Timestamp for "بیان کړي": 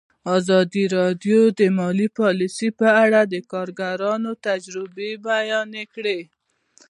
5.27-6.19